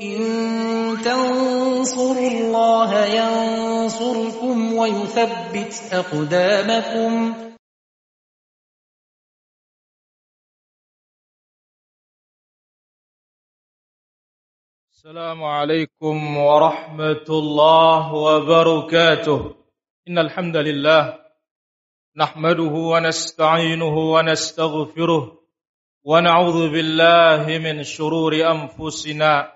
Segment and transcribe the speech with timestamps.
[0.00, 0.18] إن
[1.04, 7.34] تنصروا الله ينصركم ويثبت أقدامكم.
[14.92, 19.54] السلام عليكم ورحمة الله وبركاته.
[20.08, 21.18] إن الحمد لله
[22.16, 25.42] نحمده ونستعينه ونستغفره
[26.04, 29.55] ونعوذ بالله من شرور أنفسنا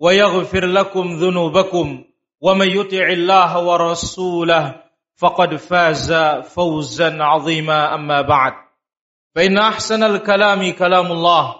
[0.00, 2.04] ويغفر لكم ذنوبكم
[2.40, 4.82] ومن يطع الله ورسوله
[5.16, 6.12] فقد فاز
[6.54, 7.94] فوزا عظيما.
[7.94, 8.52] أما بعد
[9.34, 11.54] فإن أحسن الكلام كلام الله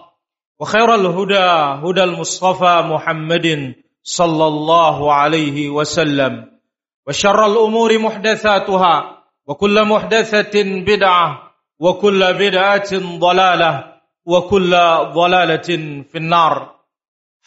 [0.59, 1.49] وخير الهدى
[1.85, 6.59] هدى المصطفى محمد صلى الله عليه وسلم
[7.07, 9.17] وشر الأمور محدثاتها
[9.47, 13.91] وكل محدثة بدعة وكل بدعة ضلالة
[14.25, 14.71] وكل
[15.13, 15.69] ضلالة
[16.11, 16.80] في النار.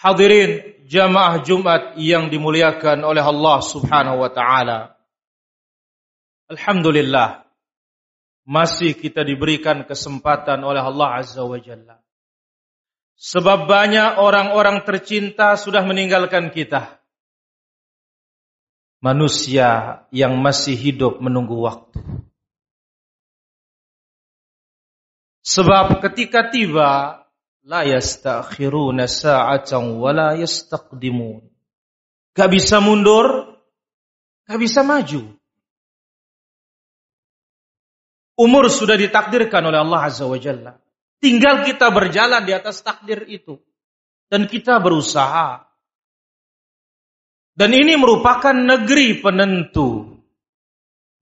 [0.05, 5.01] Hadirin jamaah Jumat yang dimuliakan oleh Allah Subhanahu wa taala.
[6.53, 7.49] Alhamdulillah
[8.45, 12.05] masih kita diberikan kesempatan oleh Allah Azza wa Jalla.
[13.17, 17.01] Sebab banyak orang-orang tercinta sudah meninggalkan kita.
[19.01, 21.97] Manusia yang masih hidup menunggu waktu.
[25.41, 27.24] Sebab ketika tiba
[27.65, 31.41] la yastakhiruna sa'atan wa la yastaqdimun.
[32.35, 33.57] Gak bisa mundur,
[34.45, 35.33] gak bisa maju.
[38.35, 40.75] Umur sudah ditakdirkan oleh Allah Azza wa Jalla.
[41.23, 43.63] Tinggal kita berjalan di atas takdir itu.
[44.27, 45.63] Dan kita berusaha.
[47.55, 50.19] Dan ini merupakan negeri penentu.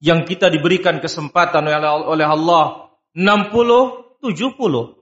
[0.00, 1.68] Yang kita diberikan kesempatan
[2.08, 2.66] oleh Allah
[3.12, 5.01] 60, 70.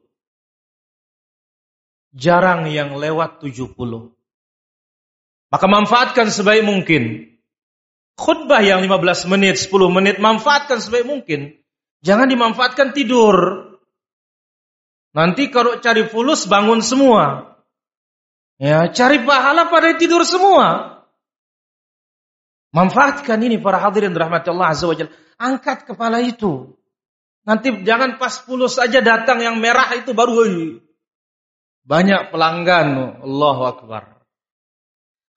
[2.10, 3.74] Jarang yang lewat 70.
[5.50, 7.26] Maka manfaatkan sebaik mungkin.
[8.18, 11.56] Khutbah yang 15 menit, 10 menit, manfaatkan sebaik mungkin.
[12.02, 13.36] Jangan dimanfaatkan tidur.
[15.10, 17.56] Nanti kalau cari fulus bangun semua.
[18.60, 21.00] Ya, cari pahala pada tidur semua.
[22.70, 25.10] Manfaatkan ini para hadirin rahmat Allah azza wajalla.
[25.40, 26.78] Angkat kepala itu.
[27.42, 30.44] Nanti jangan pas fulus saja datang yang merah itu baru
[31.90, 33.18] banyak pelanggan.
[33.26, 34.22] Allahu Akbar.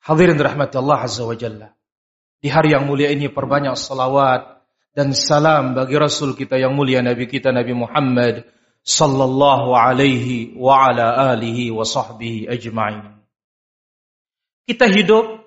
[0.06, 1.74] Hadirin rahmat Allah azza wajalla.
[2.38, 4.62] Di hari yang mulia ini perbanyak salawat
[4.94, 8.46] dan salam bagi Rasul kita yang mulia Nabi kita Nabi Muhammad
[8.86, 13.18] sallallahu alaihi wa ala alihi wa sahbihi ajma'in.
[14.68, 15.42] Kita hidup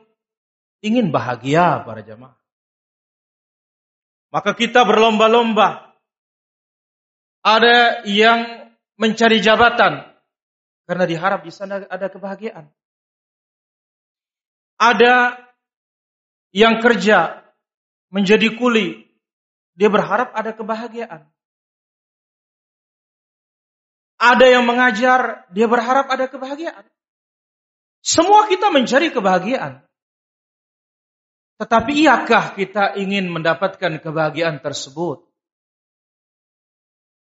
[0.83, 2.34] ingin bahagia para jamaah.
[4.33, 5.94] Maka kita berlomba-lomba.
[7.47, 10.16] Ada yang mencari jabatan
[10.87, 12.71] karena diharap di sana ada kebahagiaan.
[14.79, 15.35] Ada
[16.55, 17.43] yang kerja
[18.15, 19.05] menjadi kuli,
[19.75, 21.27] dia berharap ada kebahagiaan.
[24.17, 26.87] Ada yang mengajar, dia berharap ada kebahagiaan.
[28.01, 29.85] Semua kita mencari kebahagiaan.
[31.59, 35.25] Tetapi iyakah kita ingin mendapatkan kebahagiaan tersebut?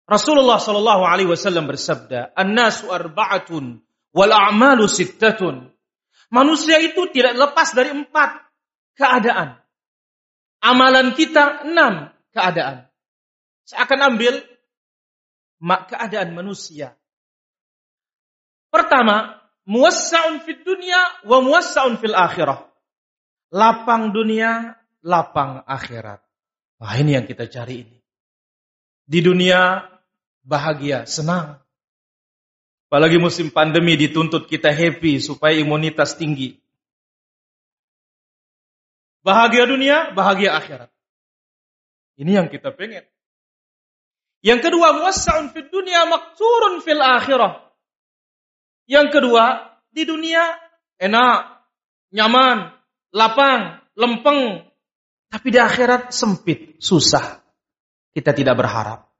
[0.06, 3.80] Rasulullah Shallallahu Alaihi Wasallam bersabda, "An-nasu arba'atun
[4.12, 5.70] wal a'malu sittatun."
[6.32, 8.40] Manusia itu tidak lepas dari empat
[8.96, 9.60] keadaan.
[10.64, 12.88] Amalan kita enam keadaan.
[13.68, 14.40] Saya akan ambil
[15.62, 16.96] keadaan manusia.
[18.72, 19.38] Pertama,
[19.68, 20.98] muwassa'un fid dunya
[21.28, 22.64] wa muwassa'un fil akhirah.
[23.52, 24.72] Lapang dunia,
[25.04, 26.24] lapang akhirat.
[26.80, 27.98] Wah ini yang kita cari ini.
[29.04, 29.91] Di dunia
[30.42, 31.58] bahagia, senang.
[32.90, 36.60] Apalagi musim pandemi dituntut kita happy supaya imunitas tinggi.
[39.22, 40.90] Bahagia dunia, bahagia akhirat.
[42.18, 43.06] Ini yang kita pengen.
[44.42, 47.62] Yang kedua, muwassa'un fid dunia makturun fil akhirah.
[48.90, 50.42] Yang kedua, di dunia
[50.98, 51.38] enak,
[52.10, 52.74] nyaman,
[53.14, 54.66] lapang, lempeng.
[55.30, 57.40] Tapi di akhirat sempit, susah.
[58.12, 59.11] Kita tidak berharap.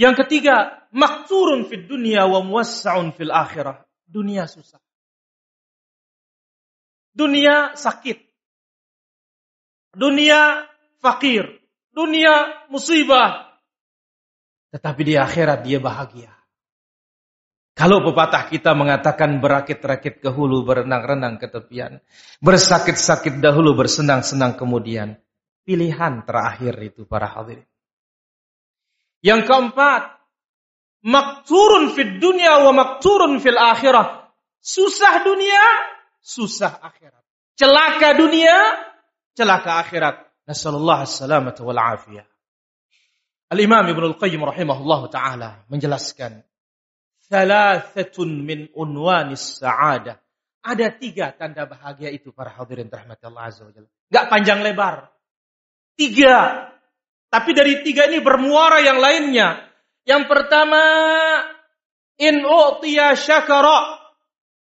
[0.00, 3.84] Yang ketiga, makturun fid dunia wa muwassa'un fil akhirah.
[4.08, 4.80] Dunia susah.
[7.12, 8.16] Dunia sakit.
[9.92, 10.64] Dunia
[11.04, 11.44] fakir.
[11.92, 13.60] Dunia musibah.
[14.72, 16.32] Tetapi di akhirat dia bahagia.
[17.76, 22.00] Kalau pepatah kita mengatakan berakit-rakit ke hulu, berenang-renang ke tepian.
[22.40, 25.20] Bersakit-sakit dahulu, bersenang-senang kemudian.
[25.68, 27.68] Pilihan terakhir itu para hadirin.
[29.20, 30.16] Yang keempat,
[31.04, 34.32] makturun fid dunia wa makturun fil akhirah.
[34.60, 35.64] Susah dunia,
[36.20, 37.24] susah akhirat.
[37.56, 38.56] Celaka dunia,
[39.32, 40.16] celaka akhirat.
[40.48, 42.26] Nasallallahu alaihi wal afiyah.
[43.50, 46.42] Al-Imam Ibn Al-Qayyim rahimahullah ta'ala menjelaskan.
[47.30, 50.18] Thalathatun min unwanis sa'adah.
[50.60, 53.88] Ada tiga tanda bahagia itu para hadirin rahmat Allah Azza wa Jalla.
[54.12, 55.08] Gak panjang lebar.
[55.96, 56.68] Tiga
[57.30, 59.70] tapi dari tiga ini bermuara yang lainnya.
[60.02, 60.82] Yang pertama,
[62.18, 64.02] in u'tiya syakara.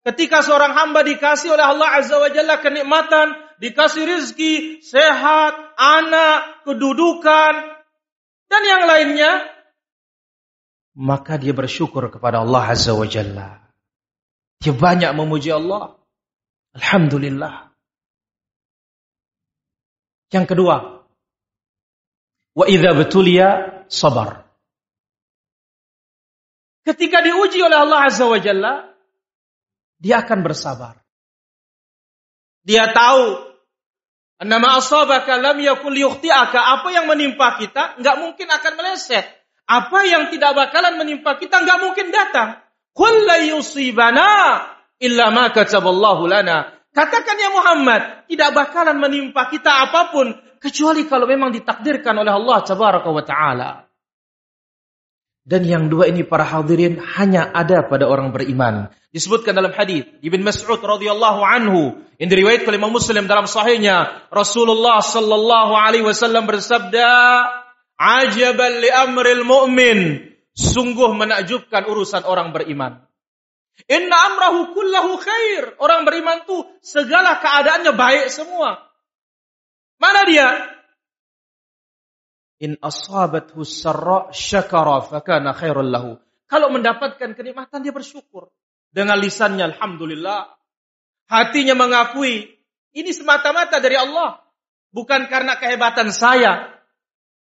[0.07, 7.55] Ketika seorang hamba dikasih oleh Allah Azza wa Jalla kenikmatan, dikasih rizki, sehat, anak, kedudukan,
[8.47, 9.33] dan yang lainnya,
[10.95, 13.65] maka dia bersyukur kepada Allah Azza wa Jalla.
[14.63, 15.99] Dia banyak memuji Allah.
[16.79, 17.75] Alhamdulillah.
[20.31, 20.94] Yang kedua,
[22.55, 23.49] Wa idza betulia
[23.91, 24.47] sabar.
[26.85, 28.95] Ketika diuji oleh Allah Azza wa Jalla,
[29.99, 31.01] dia akan bersabar.
[32.65, 33.41] Dia tahu
[34.45, 36.61] nama asabaka lam yakul yukhti'aka.
[36.81, 39.25] Apa yang menimpa kita nggak mungkin akan meleset.
[39.65, 42.61] Apa yang tidak bakalan menimpa kita nggak mungkin datang.
[42.93, 44.31] Qul la yusibana
[45.01, 46.69] illa ma kataballahu lana.
[46.95, 50.31] Katakan ya Muhammad, tidak bakalan menimpa kita apa pun
[50.65, 53.71] Kecuali kalau memang ditakdirkan oleh Allah Tabaraka wa Ta'ala.
[55.45, 58.89] Dan yang dua ini para hadirin hanya ada pada orang beriman.
[59.13, 65.05] Disebutkan dalam hadis Ibn Mas'ud radhiyallahu anhu yang diriwayatkan oleh Imam Muslim dalam sahihnya Rasulullah
[65.05, 67.13] sallallahu alaihi wasallam bersabda,
[68.01, 73.05] "Ajaban li amril mu'min." Sungguh menakjubkan urusan orang beriman.
[73.85, 75.77] Inna amrahu kullahu khair.
[75.77, 78.94] Orang beriman tuh segala keadaannya baik semua.
[80.05, 80.49] Mana dia?
[82.61, 86.21] In asabathu sarra syakara fakana khairul lahu.
[86.45, 88.53] Kalau mendapatkan kenikmatan dia bersyukur.
[88.93, 90.53] Dengan lisannya alhamdulillah.
[91.25, 92.53] Hatinya mengakui
[92.93, 94.45] ini semata-mata dari Allah.
[94.93, 96.69] Bukan karena kehebatan saya.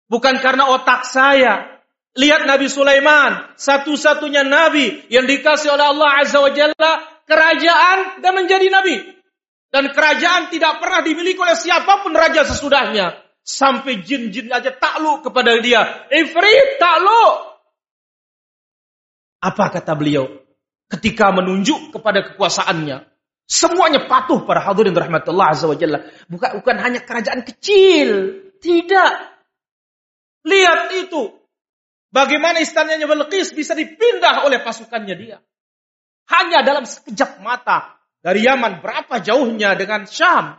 [0.08, 1.84] Bukan karena otak saya.
[2.16, 6.92] Lihat Nabi Sulaiman, satu-satunya nabi yang dikasih oleh Allah Azza wa Jalla
[7.28, 9.15] kerajaan dan menjadi nabi.
[9.76, 13.12] Dan kerajaan tidak pernah dimiliki oleh siapa pun raja sesudahnya.
[13.44, 16.08] Sampai jin-jin aja takluk kepada dia.
[16.08, 17.60] Ifrit takluk.
[19.44, 20.32] Apa kata beliau?
[20.88, 23.04] Ketika menunjuk kepada kekuasaannya.
[23.44, 26.08] Semuanya patuh pada hadirin rahmatullah azza wa jalla.
[26.32, 28.08] Bukan, bukan hanya kerajaan kecil.
[28.64, 29.14] Tidak.
[30.48, 31.36] Lihat itu.
[32.16, 35.44] Bagaimana istananya Belqis bisa dipindah oleh pasukannya dia.
[36.32, 40.58] Hanya dalam sekejap mata dari Yaman berapa jauhnya dengan Syam?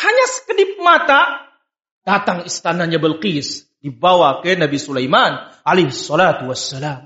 [0.00, 1.52] Hanya sekedip mata
[2.00, 7.04] datang istananya Belqis dibawa ke Nabi Sulaiman alaihi salatu wassalam.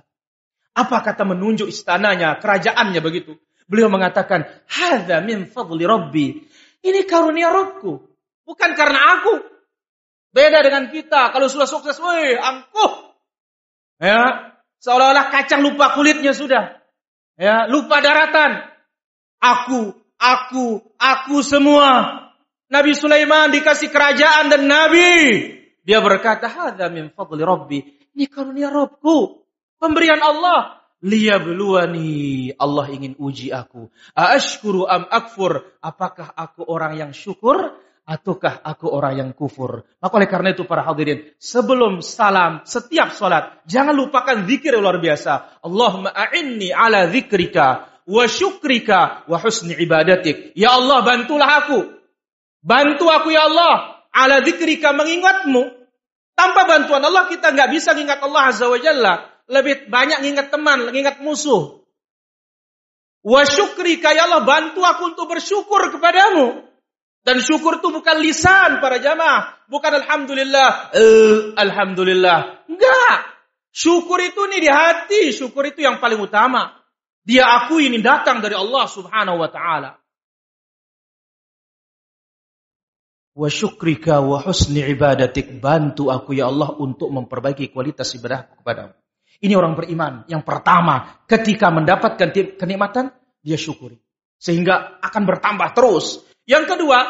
[0.71, 3.35] Apa kata menunjuk istananya, kerajaannya begitu?
[3.67, 6.27] Beliau mengatakan, "Hadza min fadli Rabbi."
[6.81, 7.93] Ini karunia Rabbku,
[8.47, 9.35] bukan karena aku.
[10.31, 13.19] Beda dengan kita, kalau sudah sukses, woi, angkuh.
[13.99, 16.79] Ya, seolah-olah kacang lupa kulitnya sudah.
[17.35, 18.70] Ya, lupa daratan.
[19.41, 22.21] Aku, aku, aku semua.
[22.71, 25.11] Nabi Sulaiman dikasih kerajaan dan nabi.
[25.83, 27.79] Dia berkata, "Hadza min fadli Rabbi."
[28.15, 29.43] Ini karunia Rabbku.
[29.81, 30.79] Pemberian Allah.
[31.01, 32.53] Liyabluwani.
[32.61, 33.89] Allah ingin uji aku.
[34.13, 35.65] Aashkuru am akfur.
[35.81, 39.89] Apakah aku orang yang syukur ataukah aku orang yang kufur?
[40.03, 45.01] Maka oleh karena itu para hadirin, sebelum salam, setiap salat, jangan lupakan zikir yang luar
[45.01, 45.65] biasa.
[45.65, 50.51] Allahumma a'inni ala zikrika wa syukrika wa husni ibadatik.
[50.59, 51.81] Ya Allah, bantulah aku.
[52.61, 55.79] Bantu aku ya Allah ala dzikrika mengingatmu.
[56.35, 59.15] Tanpa bantuan Allah kita nggak bisa mengingat Allah Azza wa Jalla.
[59.47, 61.85] Lebih banyak mengingat teman, mengingat musuh.
[63.21, 66.67] Wa syukrika ya Allah bantu aku untuk bersyukur kepadamu.
[67.21, 69.69] Dan syukur itu bukan lisan para jamaah.
[69.69, 70.97] Bukan alhamdulillah.
[70.97, 72.65] Uh, alhamdulillah.
[72.65, 73.17] Enggak.
[73.69, 75.23] Syukur itu nih di hati.
[75.37, 76.80] Syukur itu yang paling utama.
[77.21, 79.91] Dia akui ini datang dari Allah subhanahu wa ta'ala.
[83.37, 85.61] Wa syukrika wa husni ibadatik.
[85.61, 88.93] Bantu aku ya Allah untuk memperbaiki kualitas ibadah kepadamu.
[89.41, 90.29] Ini orang beriman.
[90.29, 92.29] Yang pertama, ketika mendapatkan
[92.61, 93.09] kenikmatan,
[93.41, 93.97] dia syukuri.
[94.37, 96.21] Sehingga akan bertambah terus.
[96.45, 97.09] Yang kedua,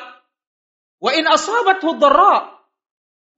[1.02, 2.54] wa in asabathu dharra.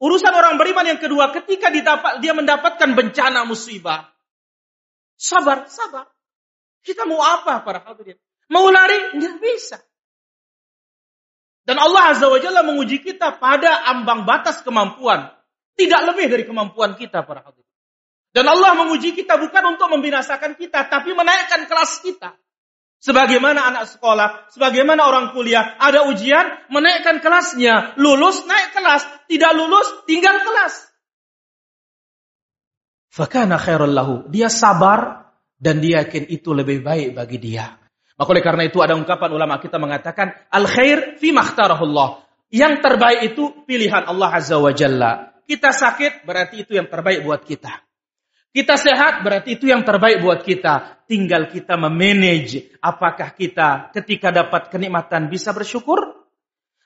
[0.03, 1.73] Urusan orang beriman yang kedua, ketika
[2.21, 4.13] dia mendapatkan bencana musibah.
[5.17, 6.12] Sabar, sabar.
[6.83, 8.19] Kita mau apa para hadirin?
[8.51, 9.17] Mau lari?
[9.17, 9.79] Nggak bisa.
[11.63, 15.31] Dan Allah Azza wa Jalla menguji kita pada ambang batas kemampuan.
[15.79, 17.71] Tidak lebih dari kemampuan kita para hadirin.
[18.35, 22.35] Dan Allah menguji kita bukan untuk membinasakan kita, tapi menaikkan kelas kita.
[23.03, 27.99] Sebagaimana anak sekolah, sebagaimana orang kuliah, ada ujian, menaikkan kelasnya.
[27.99, 29.03] Lulus, naik kelas.
[29.27, 30.87] Tidak lulus, tinggal kelas.
[33.13, 34.15] Fakana khairul lahu.
[34.33, 35.22] Dia sabar
[35.63, 37.79] dan dia yakin itu lebih baik bagi dia.
[38.19, 42.27] Maka oleh karena itu ada ungkapan ulama kita mengatakan al khair fi makhtarahullah.
[42.53, 45.39] Yang terbaik itu pilihan Allah Azza wa Jalla.
[45.47, 47.81] Kita sakit berarti itu yang terbaik buat kita.
[48.53, 51.07] Kita sehat berarti itu yang terbaik buat kita.
[51.09, 56.29] Tinggal kita memanage apakah kita ketika dapat kenikmatan bisa bersyukur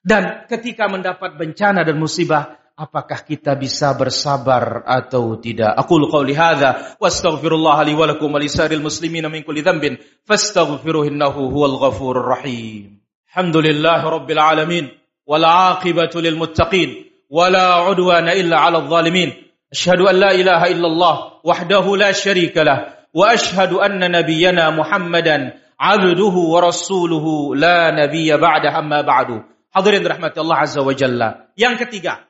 [0.07, 5.73] dan ketika mendapat bencana dan musibah apakah kita bisa bersabar atau tidak.
[5.81, 9.97] Aku qauli hadza wastaghfirullah li wa lakum wa lisaril muslimin min kulli dhanbin
[10.29, 13.01] fastaghfiruhu innahu huwal ghafurur rahim.
[13.33, 14.85] Alhamdulillah rabbil alamin
[15.25, 19.47] wal aqibatu lil muttaqin wala udwana illa 'alal zalimin.
[19.67, 21.15] أشهد أن لا إله إلا الله
[21.45, 29.31] وحده لا شريك له وأشهد أن نبينا محمدا عبده ورسوله لا نبي بعد أما بعد
[29.77, 31.53] Hadirin rahmati Allah Azza wa Jalla.
[31.53, 32.25] Yang ketiga,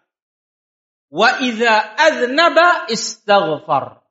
[1.11, 4.03] wa idza aznaba istaghfar.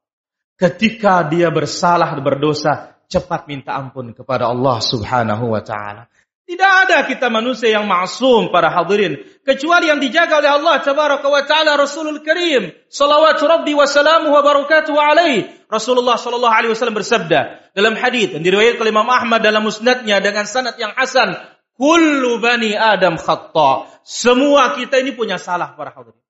[0.56, 6.08] Ketika dia bersalah berdosa, cepat minta ampun kepada Allah Subhanahu wa taala.
[6.46, 9.18] Tidak ada kita manusia yang maksum para hadirin.
[9.42, 12.70] Kecuali yang dijaga oleh Allah tabaraka wa ta'ala Rasulul Karim.
[12.86, 15.50] Salawatu Rabbi wa salamuhu wa barakatuhu alaih.
[15.66, 20.46] Rasulullah sallallahu alaihi wasallam bersabda dalam hadis yang diriwayatkan oleh Imam Ahmad dalam musnadnya dengan
[20.46, 21.34] sanad yang hasan.
[21.82, 23.90] Kullu bani Adam khata.
[24.06, 26.25] Semua kita ini punya salah para hadirin.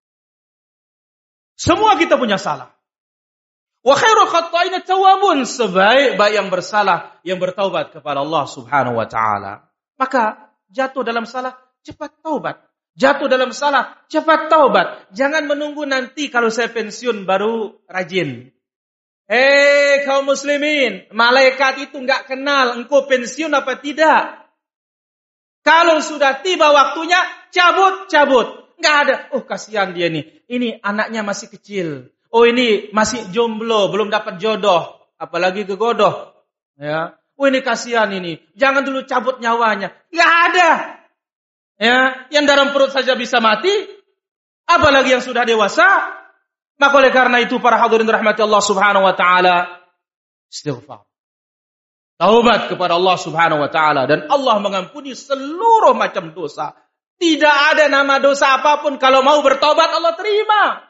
[1.56, 2.76] Semua kita punya salah.
[3.86, 5.48] Wa khairu khata'ina tawabun.
[5.48, 9.68] Sebaik-baik yang bersalah, yang bertaubat kepada Allah subhanahu wa ta'ala.
[9.96, 12.60] Maka jatuh dalam salah, cepat taubat.
[12.96, 15.12] Jatuh dalam salah, cepat taubat.
[15.12, 18.52] Jangan menunggu nanti kalau saya pensiun baru rajin.
[19.26, 24.48] Hei kaum muslimin, malaikat itu nggak kenal engkau pensiun apa tidak.
[25.66, 27.18] Kalau sudah tiba waktunya,
[27.50, 28.65] cabut, cabut.
[28.80, 29.16] Nggak ada.
[29.36, 30.46] Oh kasihan dia nih.
[30.48, 31.88] Ini anaknya masih kecil.
[32.30, 35.00] Oh ini masih jomblo, belum dapat jodoh.
[35.16, 36.36] Apalagi kegodoh.
[36.76, 37.16] Ya.
[37.36, 38.40] Oh ini kasihan ini.
[38.56, 39.92] Jangan dulu cabut nyawanya.
[40.12, 40.70] Gak ada.
[41.76, 43.72] Ya, yang dalam perut saja bisa mati.
[44.68, 45.88] Apalagi yang sudah dewasa.
[46.76, 49.84] Maka oleh karena itu para hadirin rahmati Allah subhanahu wa ta'ala.
[50.52, 51.08] Istighfar.
[52.16, 54.08] Taubat kepada Allah subhanahu wa ta'ala.
[54.08, 56.76] Dan Allah mengampuni seluruh macam dosa.
[57.16, 59.00] Tidak ada nama dosa apa pun.
[59.00, 60.84] Kalau mau bertobat Allah terima.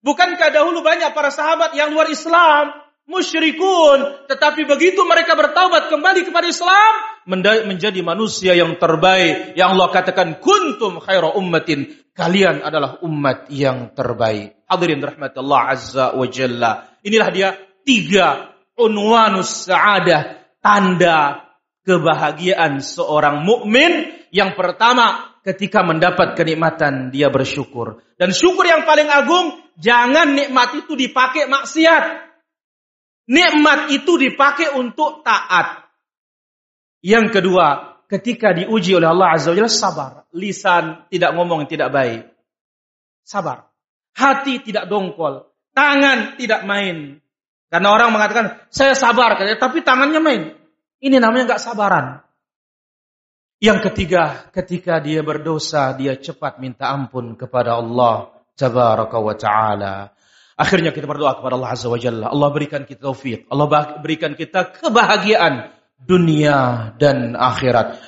[0.00, 4.30] Bukankah dahulu banyak para sahabat yang luar Islam musyrikun.
[4.30, 6.92] Tetapi begitu mereka bertaubat kembali kepada Islam,
[7.66, 9.58] menjadi manusia yang terbaik.
[9.58, 11.90] Yang Allah katakan, kuntum khaira ummatin.
[12.14, 14.62] Kalian adalah umat yang terbaik.
[14.70, 16.72] Hadirin rahmat Allah Azza wa Jalla.
[17.02, 17.48] Inilah dia
[17.82, 20.38] tiga unwanus sa'adah.
[20.60, 21.48] Tanda
[21.82, 24.20] kebahagiaan seorang mukmin.
[24.28, 28.04] Yang pertama, ketika mendapat kenikmatan, dia bersyukur.
[28.20, 32.04] Dan syukur yang paling agung, jangan nikmat itu dipakai maksiat.
[33.30, 35.86] Nikmat itu dipakai untuk taat.
[37.00, 40.10] Yang kedua, ketika diuji oleh Allah Azza wa sabar.
[40.34, 42.26] Lisan tidak ngomong tidak baik.
[43.22, 43.70] Sabar.
[44.18, 45.46] Hati tidak dongkol.
[45.70, 47.22] Tangan tidak main.
[47.70, 49.38] Karena orang mengatakan, saya sabar.
[49.38, 50.42] Tapi tangannya main.
[50.98, 52.20] Ini namanya nggak sabaran.
[53.60, 59.94] Yang ketiga, ketika dia berdosa, dia cepat minta ampun kepada Allah Tabaraka wa Ta'ala.
[60.56, 62.32] Akhirnya kita berdoa kepada Allah Azza wa Jalla.
[62.32, 63.44] Allah berikan kita taufik.
[63.52, 68.00] Allah berikan kita kebahagiaan dunia dan akhirat.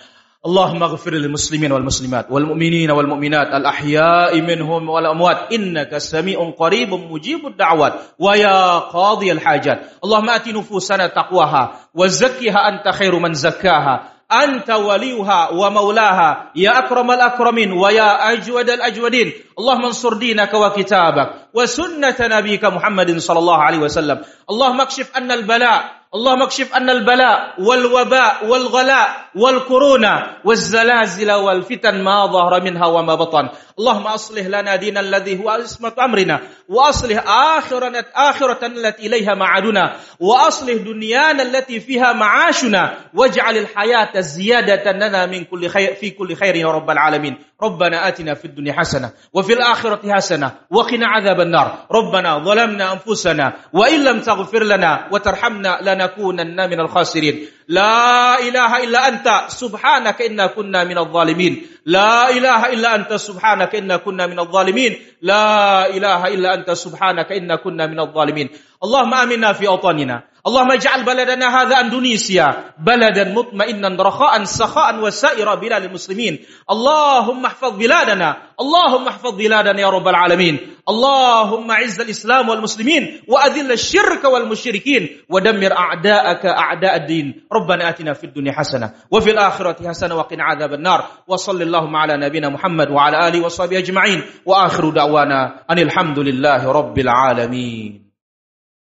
[0.42, 5.54] Allahumma ghafir lil muslimin wal muslimat wal mu'minin wal mu'minat al ahya'i minhum wal amwat
[5.54, 12.06] innaka sami'un qaribun mujibud da'wat wa ya qadhi al hajat Allahumma ati nufusana taqwaha wa
[12.10, 19.32] zakkiha anta khairu man zakkaha أنت وليها ومولاها يا أكرم الأكرمين ويا أجود الأجودين.
[19.58, 24.18] اللهم انصر دينك وكتابك وسنة نبيك محمد صلى الله عليه وسلم.
[24.50, 32.60] اللهم اكشف أن البلاء اللهم اكشف أن البلاء والوباء والغلاء والكورونا والزلازل والفتن ما ظهر
[32.60, 33.48] منها وما بطن.
[33.82, 40.74] اللهم أصلح لنا دينا الذي هو عصمة أمرنا وأصلح اخرة آخرة التي إليها معادنا وأصلح
[40.74, 46.66] دنيانا التي فيها معاشنا واجعل الحياة زيادة لنا من كل خير في كل خير يا
[46.66, 47.36] رب العالمين.
[47.62, 51.86] ربنا آتنا في الدنيا حسنة وفي الآخرة حسنة وقنا عذاب النار.
[51.90, 57.46] ربنا ظلمنا أنفسنا وإن لم تغفر لنا وترحمنا لنكونن من الخاسرين.
[57.72, 61.64] La ilaha illa anta subhanaka inna kunna minal zalimin.
[61.88, 64.92] La ilaha illa anta subhanaka inna kunna minal zalimin.
[65.24, 68.52] La ilaha illa anta subhanaka inna kunna minal zalimin.
[68.76, 70.20] Allahumma aminna fi awtanina.
[70.46, 76.38] اللهم اجعل بلدنا هذا اندونيسيا بلدا مطمئنا رخاء سخاء وسائر بلاد المسلمين
[76.70, 80.58] اللهم احفظ بلادنا اللهم احفظ بلادنا يا رب العالمين
[80.88, 88.52] اللهم اعز الاسلام والمسلمين واذل الشرك والمشركين ودمر اعداءك اعداء الدين ربنا اتنا في الدنيا
[88.52, 93.78] حسنه وفي الاخره حسنه وقنا عذاب النار وصل اللهم على نبينا محمد وعلى اله وصحبه
[93.78, 98.11] اجمعين واخر دعوانا ان الحمد لله رب العالمين